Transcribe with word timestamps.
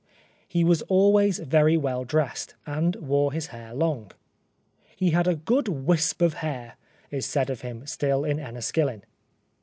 He 0.47 0.63
was 0.63 0.81
always 0.81 1.37
very 1.37 1.77
well 1.77 2.05
dressed, 2.05 2.55
and 2.65 2.95
wore 2.95 3.31
his 3.31 3.45
hair 3.53 3.71
long." 3.75 4.11
He 4.95 5.11
had 5.11 5.27
a 5.27 5.35
good 5.35 5.67
wisp 5.67 6.23
of 6.23 6.33
hair!" 6.41 6.75
is 7.11 7.27
said 7.27 7.51
of 7.51 7.61
him 7.61 7.85
still 7.85 8.25
in 8.25 8.39
Enniskillen. 8.39 9.03